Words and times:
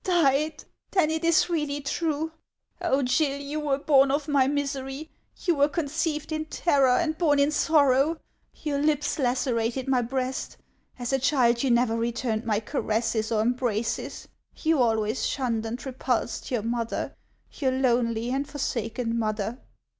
"died! 0.03 0.63
Then 0.89 1.11
it 1.11 1.23
is 1.23 1.47
really 1.47 1.79
true? 1.79 2.31
Oh, 2.81 3.03
Gill, 3.03 3.37
you 3.39 3.59
were 3.59 3.77
born 3.77 4.09
of 4.09 4.27
my 4.27 4.47
misery; 4.47 5.11
you 5.45 5.53
were 5.53 5.67
con 5.69 5.85
ceived 5.85 6.31
in 6.31 6.45
terror 6.45 6.89
and 6.97 7.15
born 7.19 7.37
in 7.37 7.51
sorrow; 7.51 8.19
your 8.63 8.79
lips 8.79 9.19
lacerated 9.19 9.87
my 9.87 10.01
breast; 10.01 10.57
as 10.97 11.13
a 11.13 11.19
child, 11.19 11.61
you 11.61 11.69
never 11.69 11.95
returned 11.95 12.45
my 12.45 12.59
caresses 12.59 13.31
or 13.31 13.41
embraces; 13.43 14.27
you 14.63 14.79
always 14.81 15.23
shunned 15.27 15.67
and 15.67 15.85
repulsed 15.85 16.49
your 16.49 16.63
mother, 16.63 17.15
your 17.53 17.71
lonely 17.71 18.31
and 18.31 18.49
forsaken 18.49 19.19
mother 19.19 19.59